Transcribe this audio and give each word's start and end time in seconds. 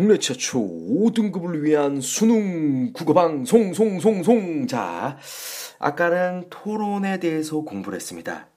국내 0.00 0.16
최초 0.16 0.60
5등급을 0.60 1.60
위한 1.60 2.00
수능 2.00 2.90
국어방송 2.94 3.74
송송송. 3.74 4.66
자 4.66 5.18
아까는 5.78 6.46
토론에 6.48 7.20
대해서 7.20 7.60
공부를 7.60 7.96
했습니다. 7.96 8.48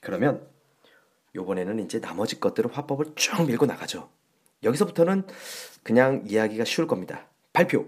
그러면 0.00 0.48
요번에는 1.34 1.80
이제 1.80 2.00
나머지 2.00 2.40
것들을 2.40 2.72
화법을 2.72 3.12
쭉 3.14 3.46
밀고 3.46 3.66
나가죠. 3.66 4.08
여기서부터는 4.62 5.26
그냥 5.82 6.22
이야기가 6.26 6.64
쉬울 6.64 6.86
겁니다. 6.86 7.28
발표. 7.52 7.86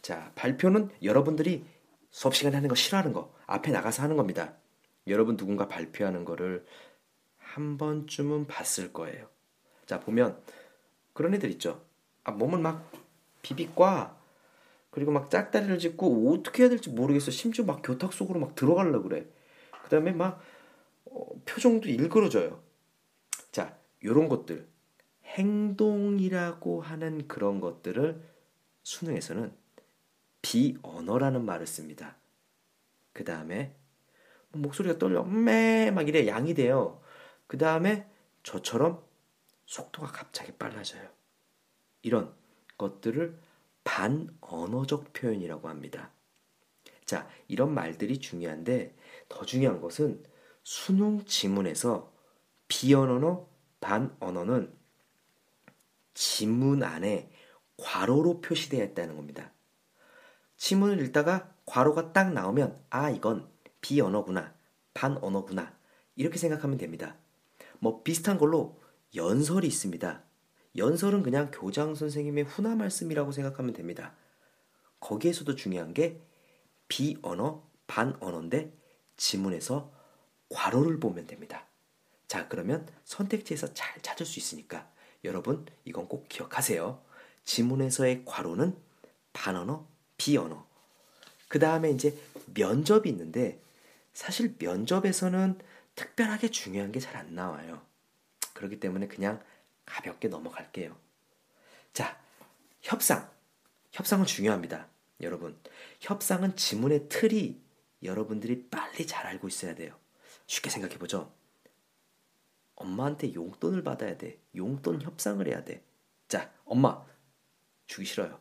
자 0.00 0.32
발표는 0.34 0.88
여러분들이 1.02 1.66
수업 2.10 2.34
시간에 2.34 2.54
하는 2.56 2.70
거 2.70 2.74
싫어하는 2.74 3.12
거 3.12 3.34
앞에 3.46 3.70
나가서 3.70 4.02
하는 4.02 4.16
겁니다. 4.16 4.54
여러분 5.08 5.36
누군가 5.36 5.68
발표하는 5.68 6.24
거를 6.24 6.64
한 7.36 7.76
번쯤은 7.76 8.46
봤을 8.46 8.94
거예요. 8.94 9.28
자 9.84 10.00
보면 10.00 10.38
그런 11.12 11.34
애들 11.34 11.50
있죠 11.50 11.84
아, 12.24 12.32
몸을 12.32 12.58
막 12.58 12.90
비비과 13.42 14.18
그리고 14.90 15.12
막 15.12 15.30
짝다리를 15.30 15.78
짚고 15.78 16.32
어떻게 16.32 16.62
해야 16.62 16.70
될지 16.70 16.90
모르겠어. 16.90 17.30
심지어 17.30 17.64
막 17.64 17.82
교탁 17.82 18.12
속으로 18.12 18.40
막 18.40 18.54
들어가려 18.54 19.02
그래. 19.02 19.26
그 19.82 19.90
다음에 19.90 20.12
막 20.12 20.40
어, 21.06 21.26
표정도 21.44 21.88
일그러져요. 21.88 22.60
자, 23.52 23.76
요런 24.04 24.28
것들 24.28 24.66
행동이라고 25.24 26.80
하는 26.80 27.26
그런 27.28 27.60
것들을 27.60 28.22
수능에서는 28.82 29.52
비언어라는 30.42 31.44
말을 31.44 31.66
씁니다. 31.66 32.16
그 33.12 33.24
다음에 33.24 33.74
뭐 34.50 34.62
목소리가 34.62 34.98
떨려 34.98 35.24
매막 35.24 36.08
이래 36.08 36.26
양이 36.26 36.54
돼요. 36.54 37.00
그 37.46 37.58
다음에 37.58 38.06
저처럼 38.42 39.02
속도가 39.66 40.08
갑자기 40.08 40.52
빨라져요. 40.52 41.08
이런 42.04 42.32
것들을 42.78 43.36
반언어적 43.82 45.12
표현이라고 45.12 45.68
합니다. 45.68 46.12
자, 47.04 47.28
이런 47.48 47.74
말들이 47.74 48.18
중요한데 48.18 48.96
더 49.28 49.44
중요한 49.44 49.80
것은 49.80 50.22
수능 50.62 51.24
지문에서 51.24 52.12
비언어너 52.68 53.48
반언어는 53.80 54.72
지문 56.14 56.82
안에 56.82 57.30
괄호로 57.76 58.40
표시되어 58.40 58.84
있다는 58.84 59.16
겁니다. 59.16 59.52
지문을 60.56 61.00
읽다가 61.06 61.52
괄호가 61.66 62.12
딱 62.12 62.32
나오면 62.32 62.84
아 62.90 63.10
이건 63.10 63.50
비언어구나 63.80 64.54
반언어구나 64.94 65.76
이렇게 66.16 66.38
생각하면 66.38 66.78
됩니다. 66.78 67.16
뭐 67.80 68.02
비슷한 68.02 68.38
걸로 68.38 68.80
연설이 69.14 69.66
있습니다. 69.66 70.22
연설은 70.76 71.22
그냥 71.22 71.50
교장 71.52 71.94
선생님의 71.94 72.44
훈화 72.44 72.74
말씀이라고 72.74 73.32
생각하면 73.32 73.72
됩니다. 73.74 74.14
거기에서도 75.00 75.54
중요한 75.54 75.94
게 75.94 76.20
비언어, 76.88 77.68
반언어인데 77.86 78.72
지문에서 79.16 79.92
괄호를 80.48 80.98
보면 81.00 81.26
됩니다. 81.26 81.66
자, 82.26 82.48
그러면 82.48 82.88
선택지에서 83.04 83.72
잘 83.74 84.00
찾을 84.02 84.26
수 84.26 84.38
있으니까 84.38 84.90
여러분 85.24 85.66
이건 85.84 86.08
꼭 86.08 86.28
기억하세요. 86.28 87.00
지문에서의 87.44 88.24
괄호는 88.24 88.76
반언어, 89.32 89.86
비언어. 90.16 90.66
그 91.48 91.58
다음에 91.58 91.90
이제 91.90 92.18
면접이 92.54 93.08
있는데 93.10 93.60
사실 94.12 94.54
면접에서는 94.58 95.58
특별하게 95.94 96.50
중요한 96.50 96.90
게 96.92 96.98
잘 97.00 97.16
안 97.16 97.34
나와요. 97.34 97.82
그렇기 98.54 98.80
때문에 98.80 99.06
그냥 99.08 99.40
가볍게 99.86 100.28
넘어갈게요. 100.28 100.96
자, 101.92 102.20
협상. 102.82 103.30
협상은 103.92 104.26
중요합니다. 104.26 104.88
여러분. 105.20 105.58
협상은 106.00 106.56
지문의 106.56 107.08
틀이 107.08 107.62
여러분들이 108.02 108.68
빨리 108.68 109.06
잘 109.06 109.26
알고 109.26 109.48
있어야 109.48 109.74
돼요. 109.74 109.98
쉽게 110.46 110.70
생각해 110.70 110.98
보죠. 110.98 111.32
엄마한테 112.76 113.34
용돈을 113.34 113.82
받아야 113.84 114.16
돼. 114.16 114.40
용돈 114.54 115.00
협상을 115.00 115.46
해야 115.46 115.64
돼. 115.64 115.84
자, 116.28 116.52
엄마. 116.64 117.04
주기 117.86 118.04
싫어요. 118.04 118.40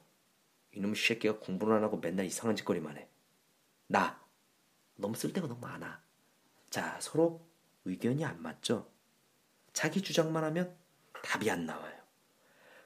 이놈의 0.74 0.96
새끼가 0.96 1.40
공부를 1.40 1.75
안 1.75 1.84
하고 1.84 1.98
맨날 1.98 2.25
이상한 2.25 2.56
짓거리만 2.56 2.98
해. 2.98 3.08
나. 3.88 4.22
너무 4.96 5.16
쓸데가 5.16 5.48
너무 5.48 5.60
많아. 5.62 6.02
자, 6.70 7.00
서로 7.00 7.46
의견이 7.86 8.25
안 8.25 8.42
맞죠? 8.42 8.90
자기 9.74 10.02
주장만 10.02 10.44
하면 10.46 10.75
답이 11.23 11.50
안 11.50 11.66
나와요. 11.66 11.95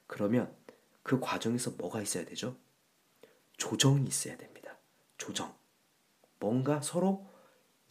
그러면 0.05 0.55
그 1.03 1.19
과정에서 1.19 1.71
뭐가 1.71 2.01
있어야 2.01 2.23
되죠? 2.23 2.55
조정이 3.57 4.05
있어야 4.07 4.37
됩니다. 4.37 4.77
조정. 5.17 5.57
뭔가 6.39 6.79
서로 6.81 7.29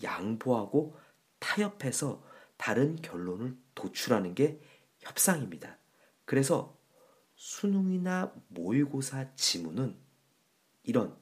양보하고 0.02 0.96
타협해서 1.40 2.24
다른 2.56 2.96
결론을 2.96 3.56
도출하는 3.74 4.34
게 4.34 4.60
협상입니다. 5.00 5.78
그래서 6.24 6.78
수능이나 7.34 8.32
모의고사 8.48 9.34
지문은 9.34 9.96
이런 10.84 11.16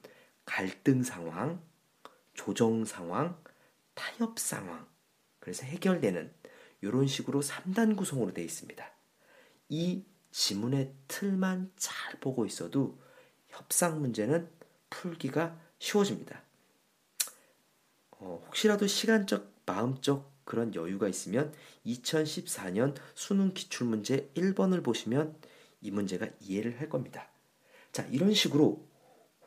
갈등 0.45 1.03
상황, 1.03 1.63
조정 2.35 2.85
상황, 2.85 3.43
타협 3.95 4.39
상황, 4.39 4.87
그래서 5.41 5.65
해결되는 5.65 6.33
이런 6.83 7.07
식으로 7.07 7.41
3단 7.41 7.97
구성으로 7.97 8.33
되어 8.33 8.45
있습니다. 8.45 8.94
이 9.75 10.05
지문의 10.31 10.95
틀만 11.09 11.73
잘 11.75 12.21
보고 12.21 12.47
있어도 12.47 12.97
협상 13.49 14.01
문제는 14.01 14.49
풀기가 14.89 15.59
쉬워집니다. 15.81 16.43
어, 18.13 18.41
혹시라도 18.47 18.87
시간적, 18.87 19.53
마음적 19.67 20.33
그런 20.45 20.73
여유가 20.77 21.09
있으면 21.09 21.53
2014년 21.87 22.95
수능 23.17 23.53
기출문제 23.53 24.31
1번을 24.37 24.85
보시면 24.85 25.37
이 25.81 25.91
문제가 25.91 26.29
이해를 26.39 26.79
할 26.79 26.89
겁니다. 26.89 27.29
자, 27.91 28.07
이런 28.13 28.33
식으로 28.33 28.87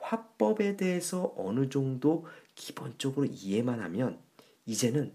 화법에 0.02 0.76
대해서 0.76 1.34
어느 1.38 1.70
정도 1.70 2.26
기본적으로 2.54 3.26
이해만 3.26 3.80
하면 3.80 4.20
이제는 4.66 5.14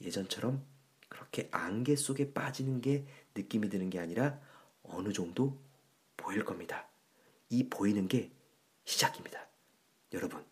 예전처럼 0.00 0.64
그렇게 1.10 1.48
안개 1.52 1.96
속에 1.96 2.32
빠지는 2.32 2.80
게 2.80 3.04
느낌이 3.34 3.68
드는 3.68 3.90
게 3.90 3.98
아니라 3.98 4.40
어느 4.82 5.12
정도 5.12 5.58
보일 6.16 6.44
겁니다. 6.44 6.88
이 7.50 7.68
보이는 7.68 8.08
게 8.08 8.30
시작입니다. 8.84 9.46
여러분, 10.14 10.42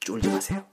쫄지 0.00 0.28
마세요. 0.28 0.66